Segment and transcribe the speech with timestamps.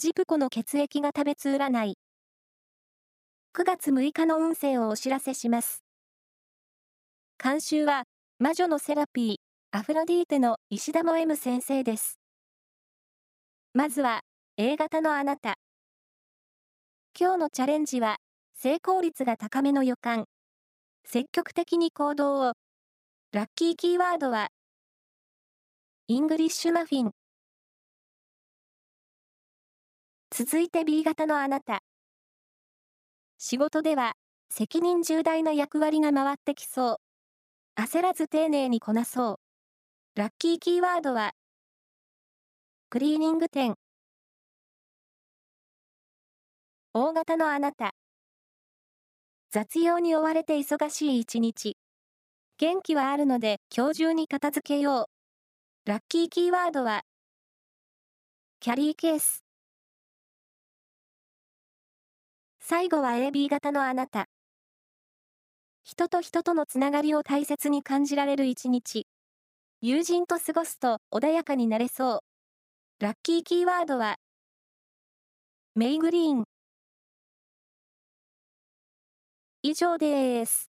[0.00, 1.98] ジプコの血液が食べつ占い。
[3.52, 5.82] 9月6日の運勢をお知らせします。
[7.42, 8.04] 監修は、
[8.38, 9.36] 魔女のセラピー、
[9.76, 12.20] アフロディーテの石田も M 先生です。
[13.74, 14.20] まずは、
[14.56, 15.56] A 型のあなた。
[17.18, 18.18] 今日のチャレンジは、
[18.54, 20.26] 成功率が高めの予感。
[21.04, 22.52] 積極的に行動を。
[23.32, 24.46] ラッキーキーワードは、
[26.06, 27.10] イングリッシュマフィン。
[30.38, 31.82] 続いて B 型のあなた。
[33.38, 34.12] 仕事では、
[34.50, 36.96] 責任重大な役割が回ってきそう。
[37.74, 39.40] 焦らず丁寧にこなそう。
[40.14, 41.32] ラッキーキーワードは、
[42.88, 43.74] クリーニング店。
[46.94, 47.90] O 型のあなた。
[49.50, 51.76] 雑用に追われて忙しい一日。
[52.58, 55.08] 元気はあるので今日中に片付けよ
[55.86, 55.90] う。
[55.90, 57.02] ラッキーキーワードは、
[58.60, 59.47] キャリーケース。
[62.70, 64.26] 最後は AB 型のあなた。
[65.84, 69.06] 人と人とのつながりを大切に感じられる一日。
[69.80, 72.20] 友人と過ごすと穏やかになれそう。
[73.02, 74.16] ラッキーキーワードは、
[75.76, 76.44] メイグリーン。
[79.62, 80.68] 以上です。